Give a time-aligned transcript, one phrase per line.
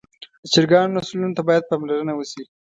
[0.41, 2.43] د چرګانو نسلونو ته باید پاملرنه وشي.